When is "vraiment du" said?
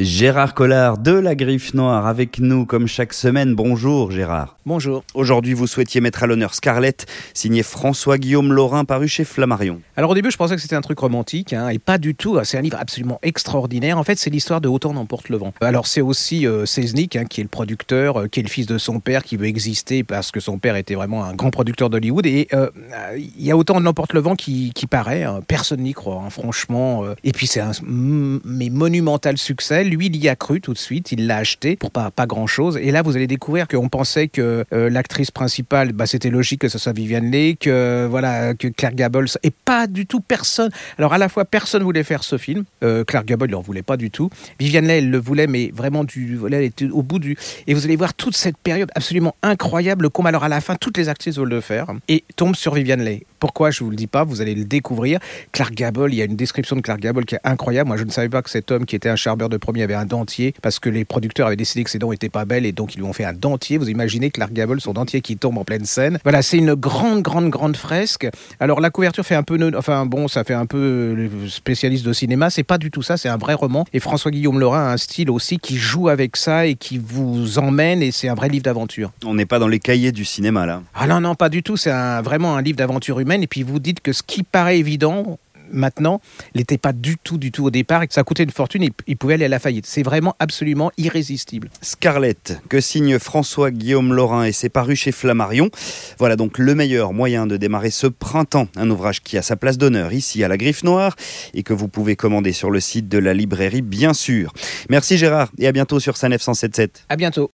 45.72-46.38